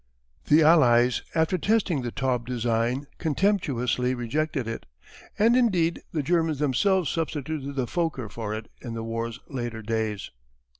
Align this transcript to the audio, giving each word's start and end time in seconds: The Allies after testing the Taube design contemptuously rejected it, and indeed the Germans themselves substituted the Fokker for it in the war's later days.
The 0.45 0.63
Allies 0.63 1.21
after 1.35 1.59
testing 1.59 2.01
the 2.01 2.09
Taube 2.11 2.47
design 2.47 3.05
contemptuously 3.19 4.15
rejected 4.15 4.67
it, 4.67 4.87
and 5.37 5.55
indeed 5.55 6.01
the 6.11 6.23
Germans 6.23 6.57
themselves 6.57 7.07
substituted 7.07 7.75
the 7.75 7.85
Fokker 7.85 8.27
for 8.27 8.51
it 8.55 8.71
in 8.81 8.95
the 8.95 9.03
war's 9.03 9.39
later 9.47 9.83
days. 9.83 10.31